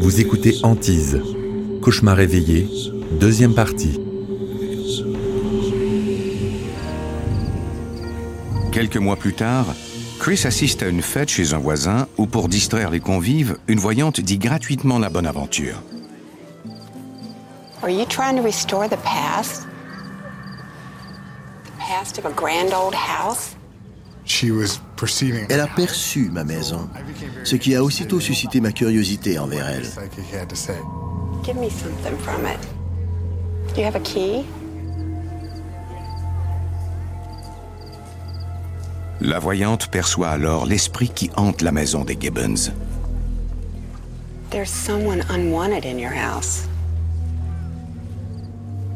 [0.00, 1.22] Vous écoutez Antise,
[1.80, 2.66] Cauchemar réveillé,
[3.20, 4.00] deuxième partie.
[8.72, 9.66] Quelques mois plus tard,
[10.18, 14.20] Chris assiste à une fête chez un voisin où, pour distraire les convives, une voyante
[14.20, 15.80] dit gratuitement la bonne aventure.
[17.82, 19.68] Are you trying to restore the past?
[21.64, 23.54] The past of a grand old house?
[25.48, 26.88] Elle a perçu ma maison,
[27.44, 29.86] ce qui a aussitôt suscité ma curiosité envers elle.
[31.44, 32.58] Give me something from it.
[33.74, 34.44] Do you have a key?
[39.22, 42.72] La voyante perçoit alors l'esprit qui hante la maison des Gibbons.
[44.50, 46.64] There's someone unwanted in your house.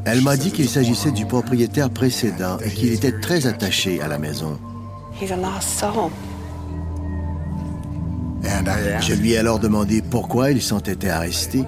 [0.05, 4.19] Elle m'a dit qu'il s'agissait du propriétaire précédent et qu'il était très attaché à la
[4.19, 4.59] maison.
[5.21, 6.11] He's a lost soul.
[9.01, 11.65] Je lui ai alors demandé pourquoi il s'entêtait à rester.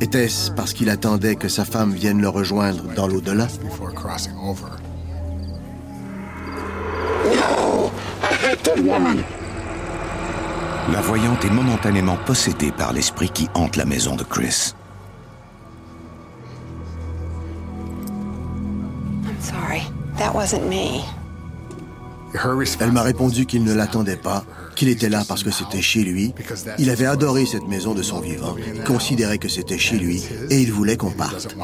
[0.00, 3.46] Était-ce parce qu'il attendait que sa femme vienne le rejoindre dans l'au-delà?
[10.92, 14.74] La voyante est momentanément possédée par l'esprit qui hante la maison de Chris.
[19.24, 19.82] I'm sorry.
[20.18, 21.04] That wasn't me.
[22.80, 24.44] Elle m'a répondu qu'il ne l'attendait pas,
[24.76, 26.34] qu'il était là parce que c'était chez lui.
[26.78, 28.56] Il avait adoré cette maison de son vivant.
[28.74, 31.54] Il considérait que c'était chez lui et il voulait qu'on parte.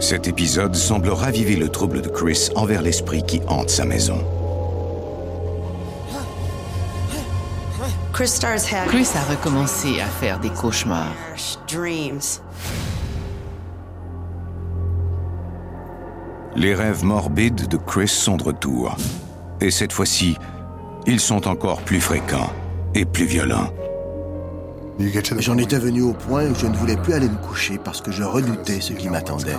[0.00, 4.24] Cet épisode semble raviver le trouble de Chris envers l'esprit qui hante sa maison.
[8.12, 11.14] Chris a recommencé à faire des cauchemars.
[16.58, 18.96] Les rêves morbides de Chris sont de retour.
[19.60, 20.36] Et cette fois-ci,
[21.06, 22.52] ils sont encore plus fréquents
[22.96, 23.72] et plus violents.
[25.38, 28.10] J'en étais venu au point où je ne voulais plus aller me coucher parce que
[28.10, 29.54] je redoutais ce qui m'attendait.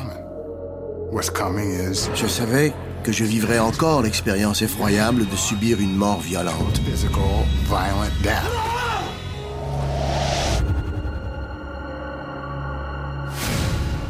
[1.14, 2.74] Je savais
[3.06, 6.82] que je vivrais encore l'expérience effroyable de subir une mort violente.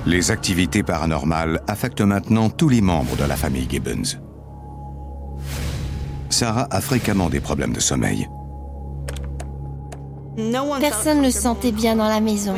[0.06, 4.18] Les activités paranormales affectent maintenant tous les membres de la famille Gibbons.
[6.30, 8.28] Sarah a fréquemment des problèmes de sommeil.
[10.80, 12.56] Personne ne se sentait bien dans la maison.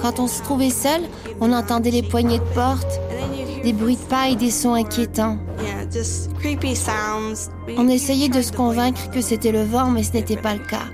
[0.00, 1.02] Quand on se trouvait seul,
[1.40, 3.00] on entendait les poignées de porte,
[3.62, 5.38] des bruits de pas et des sons inquiétants.
[7.76, 10.86] On essayait de se convaincre que c'était le vent, mais ce n'était pas le cas.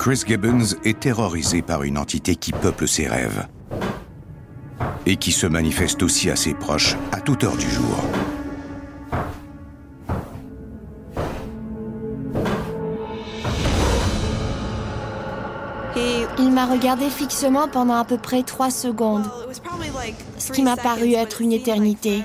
[0.00, 3.46] Chris Gibbons est terrorisé par une entité qui peuple ses rêves
[5.04, 8.02] et qui se manifeste aussi à ses proches à toute heure du jour.
[16.38, 19.30] Il m'a regardé fixement pendant à peu près trois secondes,
[20.38, 22.24] ce qui m'a paru être une éternité.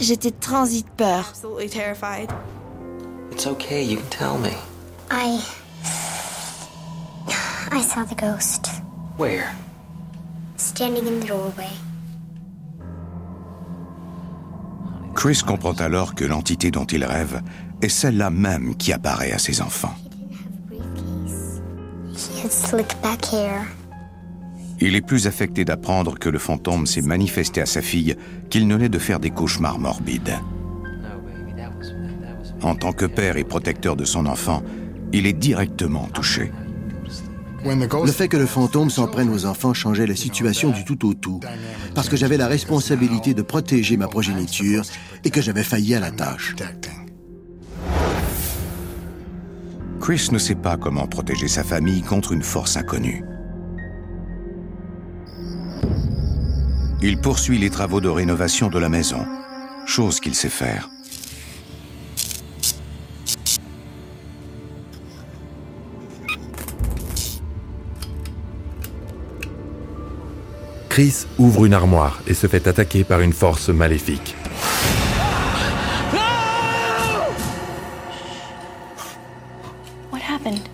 [0.00, 1.32] J'étais transi de peur.
[3.30, 4.50] It's okay, you can tell me.
[5.12, 5.38] I.
[7.72, 8.68] I saw the ghost
[9.16, 9.50] Where?
[10.56, 11.70] standing in the doorway.
[15.14, 17.42] Chris comprend alors que l'entité dont il rêve
[17.82, 19.94] est celle-là même qui apparaît à ses enfants.
[22.12, 23.64] He had slick back hair.
[24.80, 28.16] Il est plus affecté d'apprendre que le fantôme s'est manifesté à sa fille
[28.48, 30.38] qu'il ne l'est de faire des cauchemars morbides.
[32.62, 34.62] En tant que père et protecteur de son enfant,
[35.12, 36.50] il est directement touché.
[37.64, 41.14] Le fait que le fantôme s'en prenne aux enfants changeait la situation du tout au
[41.14, 41.40] tout,
[41.94, 44.84] parce que j'avais la responsabilité de protéger ma progéniture
[45.24, 46.54] et que j'avais failli à la tâche.
[50.00, 53.22] Chris ne sait pas comment protéger sa famille contre une force inconnue.
[57.02, 59.24] Il poursuit les travaux de rénovation de la maison,
[59.86, 60.90] chose qu'il sait faire.
[70.90, 74.34] Chris ouvre une armoire et se fait attaquer par une force maléfique.
[80.10, 80.68] What happened?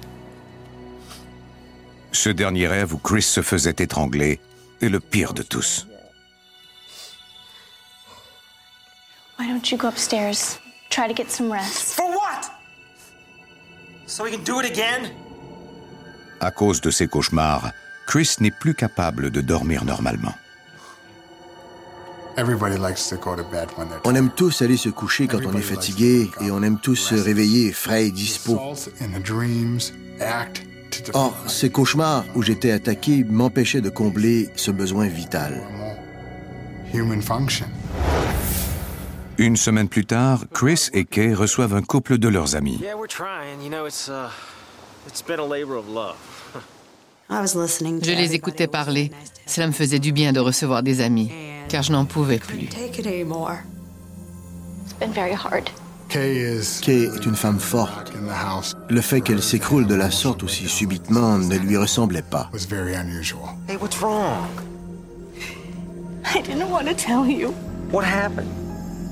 [2.13, 4.41] Ce dernier rêve où Chris se faisait étrangler
[4.81, 5.87] est le pire de tous.
[9.39, 10.59] Why don't you go upstairs?
[10.89, 11.93] Try to get some rest.
[11.95, 12.51] For what?
[14.07, 15.11] So we can do it again?
[16.41, 17.71] À cause de ses cauchemars,
[18.07, 20.35] Chris n'est plus capable de dormir normalement.
[24.05, 27.15] On aime tous aller se coucher quand on est fatigué et on aime tous se
[27.15, 28.61] réveiller frais et dispo.
[31.15, 35.63] Or, ces cauchemars où j'étais attaqué m'empêchaient de combler ce besoin vital.
[39.39, 42.81] Une semaine plus tard, Chris et Kay reçoivent un couple de leurs amis.
[47.29, 49.11] Je les écoutais parler.
[49.47, 51.31] Cela me faisait du bien de recevoir des amis,
[51.69, 52.69] car je n'en pouvais plus.
[56.09, 58.13] Kay est une femme forte.
[58.89, 62.51] Le fait qu'elle s'écroule de la sorte aussi subitement ne lui ressemblait pas.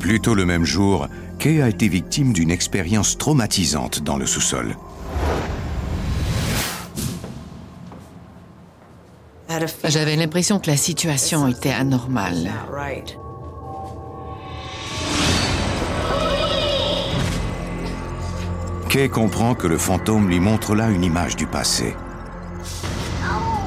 [0.01, 1.09] Plus tôt le même jour,
[1.39, 4.77] Kay a été victime d'une expérience traumatisante dans le sous-sol.
[9.85, 12.51] J'avais l'impression que la situation était anormale.
[18.89, 21.97] Kay comprend que le fantôme lui montre là une image du passé.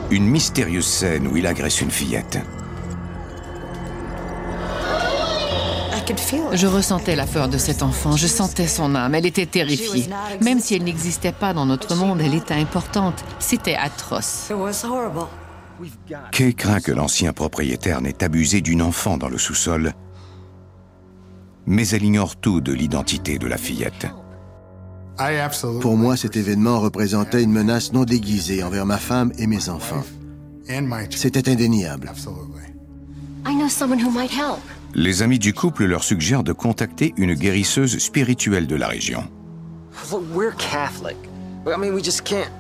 [0.10, 2.40] Une mystérieuse scène où il agresse une fillette.
[6.54, 10.10] Je ressentais la peur de cet enfant, je sentais son âme, elle était terrifiée.
[10.42, 13.24] Même si elle n'existait pas dans notre monde, elle était importante.
[13.40, 14.50] C'était atroce.
[16.32, 19.94] Kay craint que l'ancien propriétaire n'ait abusé d'une enfant dans le sous-sol,
[21.66, 24.08] mais elle ignore tout de l'identité de la fillette.
[25.82, 30.04] Pour moi, cet événement représentait une menace non déguisée envers ma femme et mes enfants.
[31.10, 32.12] C'était indéniable.
[33.46, 34.60] I know someone who might help.
[34.94, 39.24] Les amis du couple leur suggèrent de contacter une guérisseuse spirituelle de la région.
[40.12, 41.18] Look, we're Catholic.
[41.66, 42.52] I mean, we just can't.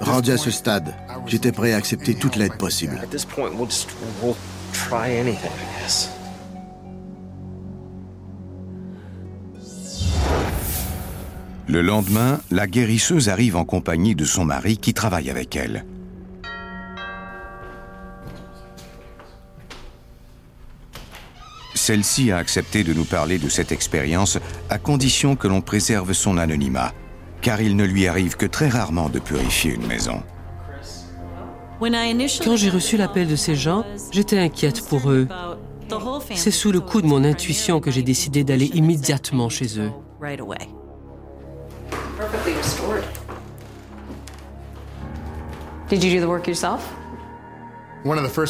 [0.00, 0.94] Rendu à ce stade,
[1.26, 3.00] j'étais prêt à accepter toute l'aide possible.
[11.66, 15.84] Le lendemain, la guérisseuse arrive en compagnie de son mari qui travaille avec elle.
[21.74, 24.38] Celle-ci a accepté de nous parler de cette expérience
[24.68, 26.92] à condition que l'on préserve son anonymat,
[27.40, 30.22] car il ne lui arrive que très rarement de purifier une maison.
[31.80, 35.26] Quand j'ai reçu l'appel de ces gens, j'étais inquiète pour eux.
[36.34, 39.90] C'est sous le coup de mon intuition que j'ai décidé d'aller immédiatement chez eux.
[45.88, 46.82] Did you do the work yourself?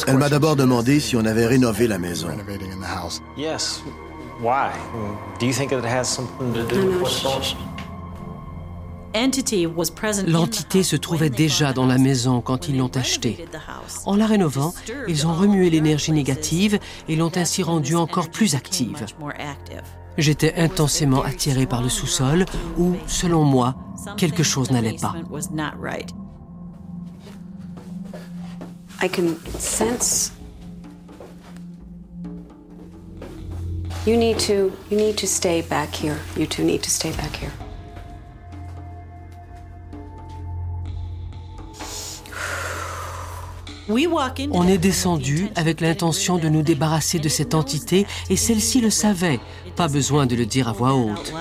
[0.07, 2.27] Elle m'a d'abord demandé si on avait rénové la maison.
[9.13, 13.45] L'entité se trouvait déjà dans la maison quand ils l'ont achetée.
[14.05, 14.73] En la rénovant,
[15.07, 19.05] ils ont remué l'énergie négative et l'ont ainsi rendue encore plus active.
[20.17, 22.45] J'étais intensément attiré par le sous-sol
[22.77, 23.75] où, selon moi,
[24.17, 25.15] quelque chose n'allait pas.
[29.03, 30.31] I can sense.
[34.05, 36.17] You need to you need to stay back here.
[36.37, 37.51] You two need to stay back here.
[43.89, 49.39] On est descendu avec l'intention de nous débarrasser de cette entité et celle-ci le savait.
[49.75, 51.33] Pas besoin de le dire à voix haute.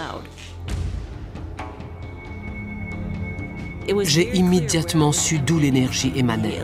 [4.05, 6.61] J'ai immédiatement su d'où l'énergie émanait.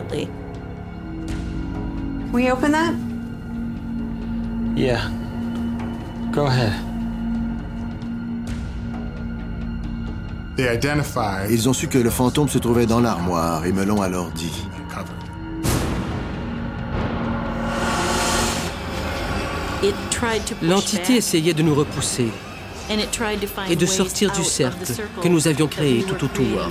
[2.33, 2.93] We open that?
[4.75, 5.09] Yeah.
[6.31, 6.73] Go ahead.
[11.49, 14.67] Ils ont su que le fantôme se trouvait dans l'armoire et me l'ont alors dit.
[20.61, 22.29] L'entité essayait de nous repousser
[23.69, 26.69] et de sortir du cercle que nous avions créé tout autour.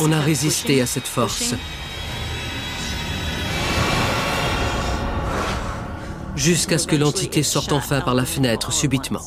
[0.00, 1.54] On a résisté à cette force.
[6.34, 9.22] Jusqu'à ce que l'entité sorte enfin par la fenêtre subitement.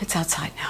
[0.00, 0.65] It's outside now.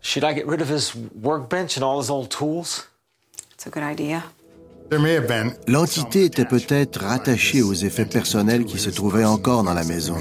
[0.00, 2.88] Should I get rid of his workbench and all his old tools?
[3.52, 4.22] It's a good idea.
[5.66, 10.16] L'entité était peut-être rattachée aux effets personnels qui se trouvaient encore dans la maison.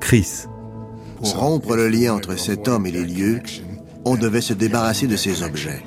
[0.00, 0.44] Chris,
[1.16, 3.40] Pour rompre le lien entre cet homme et les lieux,
[4.04, 5.82] on devait se débarrasser de ces objets.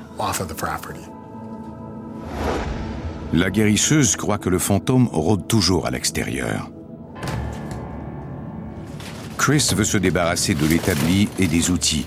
[3.33, 6.69] La guérisseuse croit que le fantôme rôde toujours à l'extérieur.
[9.37, 12.05] Chris veut se débarrasser de l'établi et des outils,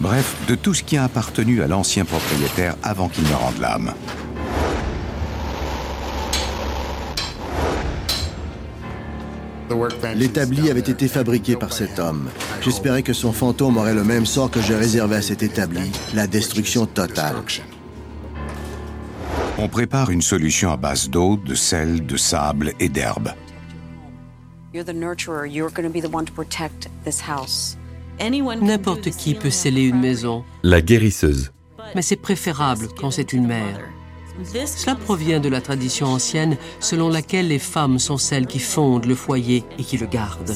[0.00, 3.92] Bref, de tout ce qui a appartenu à l'ancien propriétaire avant qu'il ne rende l'âme.
[10.16, 12.28] L'établi avait été fabriqué par cet homme.
[12.60, 16.26] J'espérais que son fantôme aurait le même sort que j'ai réservé à cet établi, la
[16.26, 17.36] destruction totale.
[19.58, 23.30] On prépare une solution à base d'eau, de sel, de sable et d'herbe.
[28.60, 30.44] N'importe qui peut sceller une maison.
[30.62, 31.52] La guérisseuse.
[31.94, 33.80] Mais c'est préférable quand c'est une mère.
[34.44, 39.14] Cela provient de la tradition ancienne selon laquelle les femmes sont celles qui fondent le
[39.14, 40.54] foyer et qui le gardent.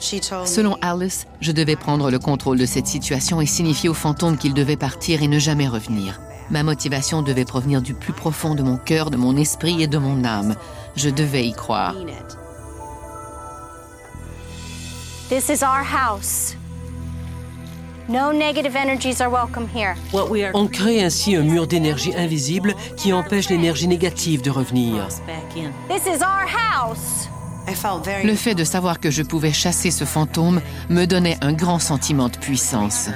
[0.00, 4.54] Selon Alice, je devais prendre le contrôle de cette situation et signifier au fantôme qu'il
[4.54, 6.20] devait partir et ne jamais revenir.
[6.50, 9.98] Ma motivation devait provenir du plus profond de mon cœur, de mon esprit et de
[9.98, 10.54] mon âme.
[10.96, 11.94] Je devais y croire.
[15.28, 16.56] This is our house.
[18.08, 19.94] No negative energies are welcome here.
[20.54, 25.06] On crée ainsi un mur d'énergie invisible qui empêche l'énergie négative de revenir.
[25.86, 27.28] This is our house.
[28.24, 32.30] Le fait de savoir que je pouvais chasser ce fantôme me donnait un grand sentiment
[32.30, 33.10] de puissance.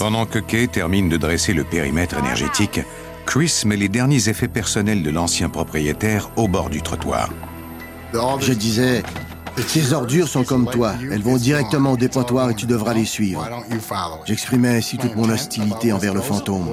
[0.00, 2.80] Pendant que Kay termine de dresser le périmètre énergétique,
[3.26, 7.30] Chris met les derniers effets personnels de l'ancien propriétaire au bord du trottoir.
[8.12, 9.04] Je disais,
[9.60, 10.94] ces ordures sont comme toi.
[11.10, 13.48] Elles vont directement au dépotoir et tu devras les suivre.
[14.24, 16.68] J'exprimais ainsi toute mon hostilité envers le fantôme.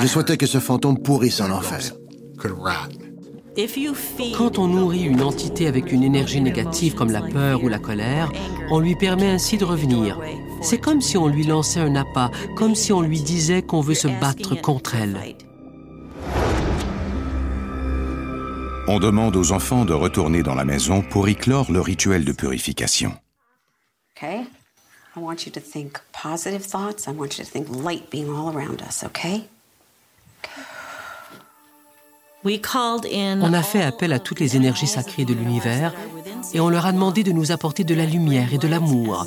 [0.00, 1.80] Je souhaitais que ce fantôme pourrisse en enfer.
[4.36, 8.30] Quand on nourrit une entité avec une énergie négative comme la peur ou la colère,
[8.70, 10.18] on lui permet ainsi de revenir.
[10.62, 13.94] C'est comme si on lui lançait un appât, comme si on lui disait qu'on veut
[13.94, 15.18] se battre contre elle.
[18.92, 22.32] On demande aux enfants de retourner dans la maison pour y clore le rituel de
[22.32, 23.12] purification.
[24.16, 24.40] Okay?
[25.16, 27.06] I want you to think positive thoughts.
[27.06, 29.44] I want you to think light being all around us, okay?
[32.44, 35.94] On a fait appel à toutes les énergies sacrées de l'univers
[36.52, 39.24] et on leur a demandé de nous apporter de la lumière et de l'amour.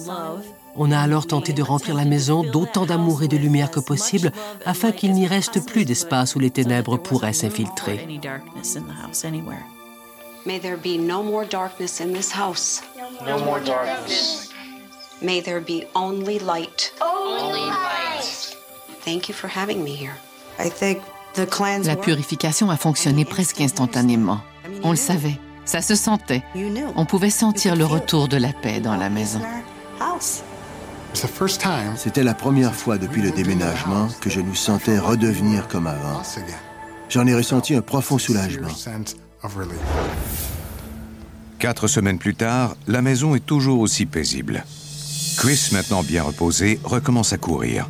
[0.75, 4.31] On a alors tenté de remplir la maison d'autant d'amour et de lumière que possible
[4.65, 8.07] afin qu'il n'y reste plus d'espace où les ténèbres pourraient s'infiltrer.
[10.45, 12.81] May there be no more darkness in this house.
[13.25, 14.49] No more darkness.
[15.21, 16.93] May there be only light.
[17.01, 18.57] Only light.
[19.05, 20.15] Thank you for having me here.
[20.59, 20.99] I think
[21.35, 24.41] the cleanse La purification a fonctionné presque instantanément.
[24.83, 26.43] On le savait, ça se sentait.
[26.97, 29.39] On pouvait sentir le retour de la paix dans la maison.
[31.95, 36.21] C'était la première fois depuis le déménagement que je nous sentais redevenir comme avant.
[37.09, 38.69] J'en ai ressenti un profond soulagement.
[41.59, 44.65] Quatre semaines plus tard, la maison est toujours aussi paisible.
[45.37, 47.87] Chris, maintenant bien reposé, recommence à courir.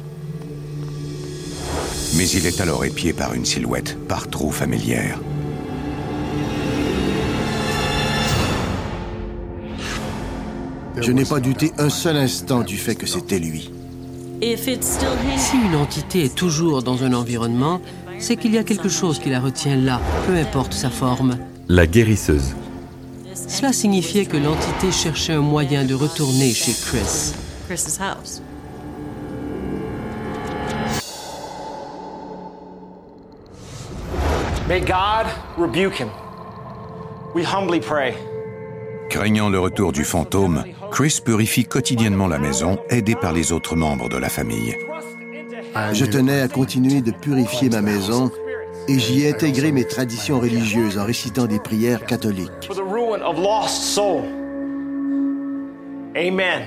[2.16, 5.20] Mais il est alors épié par une silhouette par trop familière.
[11.04, 13.70] Je n'ai pas douté un seul instant du fait que c'était lui.
[14.42, 17.82] Si une entité est toujours dans un environnement,
[18.20, 21.38] c'est qu'il y a quelque chose qui la retient là, peu importe sa forme.
[21.68, 22.56] La guérisseuse.
[23.34, 27.34] Cela signifiait que l'entité cherchait un moyen de retourner chez Chris.
[34.70, 36.10] May God rebuke him.
[37.36, 38.14] We humbly pray.
[39.10, 44.10] Craignant le retour du fantôme, Chris purifie quotidiennement la maison, aidé par les autres membres
[44.10, 44.78] de la famille.
[45.92, 48.30] Je tenais à continuer de purifier ma maison
[48.88, 52.70] et j'y ai intégré mes traditions religieuses en récitant des prières catholiques.
[56.16, 56.62] Amen.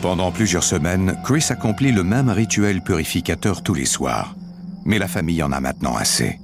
[0.00, 4.34] Pendant plusieurs semaines, Chris accomplit le même rituel purificateur tous les soirs.
[4.86, 6.40] Mais la famille en a maintenant assez.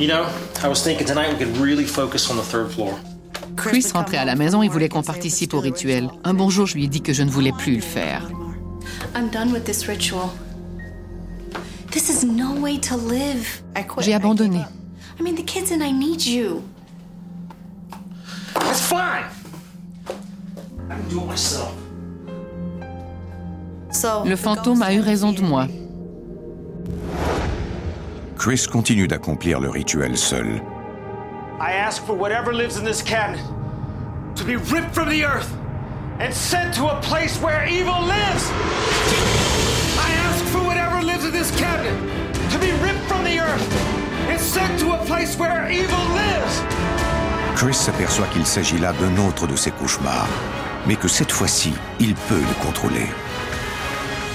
[0.00, 0.26] You know,
[0.64, 2.98] I was thinking tonight we could really focus on the third floor.
[3.54, 6.08] Chris rentrait à la maison et voulait qu'on participe au rituel.
[6.24, 8.22] Un bon jour, je lui ai dit que je ne voulais plus le faire.
[9.14, 10.30] I'm done with this ritual.
[11.90, 13.62] This is no way to live.
[13.98, 14.64] J'ai abandonné.
[15.18, 16.62] I mean, the kids and I need you.
[18.54, 19.26] That's fine.
[20.88, 21.74] I can do it myself.
[24.24, 25.66] Le fantôme a eu raison de moi.
[28.40, 30.62] Chris continue d'accomplir le rituel seul.
[31.60, 33.44] I ask for whatever lives in this cabinet
[34.34, 35.52] to be ripped from the earth
[36.20, 38.50] and sent to a place where evil lives.
[40.00, 41.92] I ask for whatever lives in this cabinet
[42.50, 43.68] to be ripped from the earth
[44.30, 46.62] and sent to a place where evil lives.
[47.56, 50.30] Chris s'aperçoit qu'il s'agit là d'un autre de ses cauchemars,
[50.86, 53.06] mais que cette fois-ci, il peut le contrôler.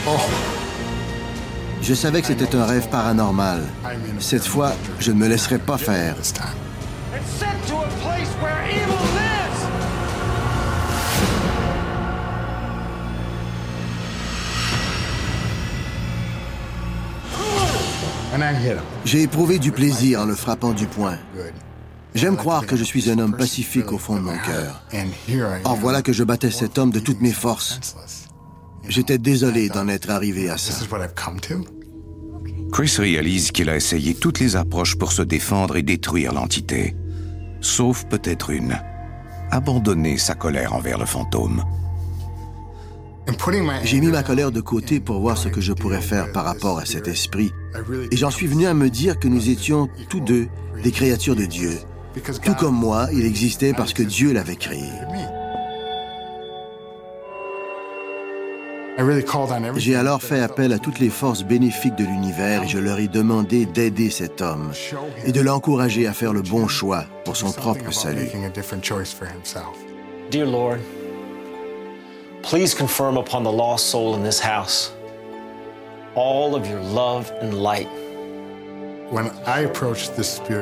[0.06, 0.55] Oh.
[1.88, 3.62] Je savais que c'était un rêve paranormal.
[4.20, 6.16] Cette fois, je ne me laisserai pas faire.
[19.06, 21.20] J'ai éprouvé du plaisir en le frappant du poing.
[22.16, 24.84] J'aime croire que je suis un homme pacifique au fond de mon cœur.
[25.64, 27.80] Or voilà que je battais cet homme de toutes mes forces.
[28.88, 30.74] J'étais désolé d'en être arrivé à ça.
[32.72, 36.96] Chris réalise qu'il a essayé toutes les approches pour se défendre et détruire l'entité.
[37.62, 38.78] Sauf peut-être une.
[39.52, 41.64] Abandonner sa colère envers le fantôme.
[43.84, 46.78] J'ai mis ma colère de côté pour voir ce que je pourrais faire par rapport
[46.78, 47.52] à cet esprit.
[48.12, 50.48] Et j'en suis venu à me dire que nous étions tous deux
[50.84, 51.72] des créatures de Dieu.
[52.44, 54.90] Tout comme moi, il existait parce que Dieu l'avait créé.
[59.76, 63.08] J'ai alors fait appel à toutes les forces bénéfiques de l'univers et je leur ai
[63.08, 64.72] demandé d'aider cet homme
[65.26, 68.30] et de l'encourager à faire le bon choix pour son propre salut.
[70.32, 70.80] Dear Lord,
[72.42, 74.92] please confirm upon the lost soul in this house
[76.16, 77.88] all of your love and light.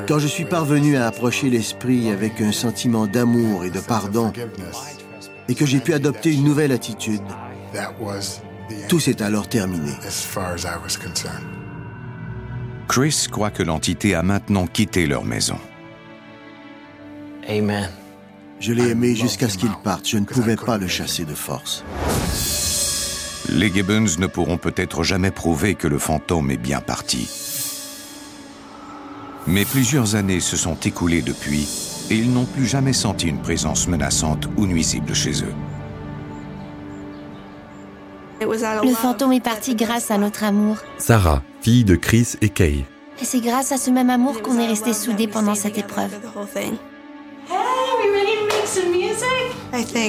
[0.08, 4.34] Quand je suis parvenu à approcher l'esprit avec un sentiment d'amour et de pardon,
[5.48, 7.22] et que j'ai pu adopter une nouvelle attitude,
[8.90, 9.92] tout s'est alors terminé.
[12.88, 15.58] Chris croit que l'entité a maintenant quitté leur maison.
[17.48, 17.90] Amen.
[18.60, 20.08] Je l'ai aimé jusqu'à ce qu'il parte.
[20.08, 21.84] Je ne pouvais pas le chasser de force.
[23.50, 27.30] Les Gibbons ne pourront peut-être jamais prouver que le fantôme est bien parti.
[29.48, 31.68] Mais plusieurs années se sont écoulées depuis
[32.10, 35.54] et ils n'ont plus jamais senti une présence menaçante ou nuisible chez eux.
[38.46, 40.78] Le fantôme est parti grâce à notre amour.
[40.98, 42.86] Sarah, fille de Chris et Kay.
[43.22, 46.12] Et c'est grâce à ce même amour qu'on est restés soudés pendant cette épreuve.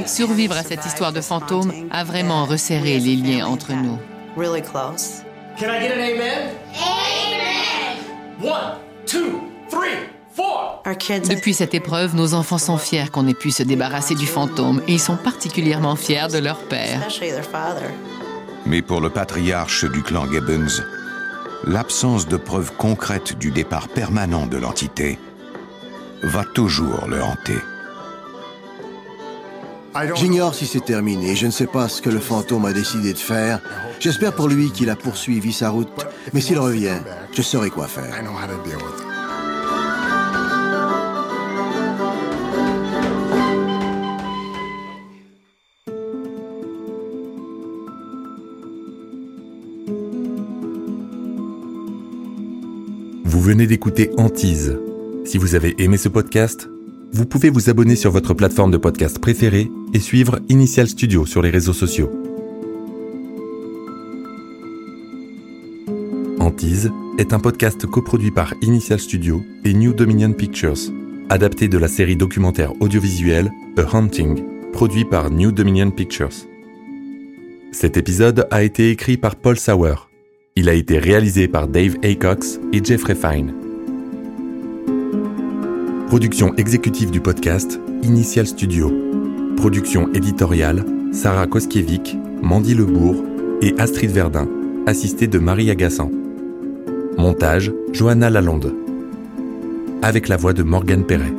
[0.06, 3.98] Survivre à cette histoire de fantôme a vraiment resserré les liens entre nous.
[5.56, 6.50] Can I get an amen?
[6.74, 7.96] Amen!
[8.42, 10.82] One, two, three, four.
[10.84, 14.94] Depuis cette épreuve, nos enfants sont fiers qu'on ait pu se débarrasser du fantôme et
[14.94, 17.00] ils sont particulièrement fiers de leur père.
[18.66, 20.82] Mais pour le patriarche du clan Gibbons,
[21.66, 25.18] l'absence de preuves concrètes du départ permanent de l'entité
[26.22, 27.58] va toujours le hanter.
[30.16, 31.36] J'ignore si c'est terminé.
[31.36, 33.60] Je ne sais pas ce que le fantôme a décidé de faire.
[34.00, 35.88] J'espère pour lui qu'il a poursuivi sa route.
[36.32, 36.98] Mais s'il revient,
[37.32, 38.12] je saurai quoi faire.
[53.44, 54.74] Venez d'écouter Antise.
[55.26, 56.66] Si vous avez aimé ce podcast,
[57.12, 61.42] vous pouvez vous abonner sur votre plateforme de podcast préférée et suivre Initial Studio sur
[61.42, 62.10] les réseaux sociaux.
[66.40, 70.90] Antise est un podcast coproduit par Initial Studio et New Dominion Pictures,
[71.28, 76.46] adapté de la série documentaire audiovisuelle A Hunting, produit par New Dominion Pictures.
[77.72, 79.96] Cet épisode a été écrit par Paul Sauer.
[80.56, 83.52] Il a été réalisé par Dave Aycox et Jeffrey Fine.
[86.06, 88.92] Production exécutive du podcast, Initial Studio.
[89.56, 93.16] Production éditoriale, Sarah Koskiewicz, Mandy Lebourg
[93.62, 94.46] et Astrid Verdun,
[94.86, 96.12] assistée de Marie Agassan.
[97.18, 98.72] Montage, Johanna Lalonde.
[100.02, 101.34] Avec la voix de Morgane Perret.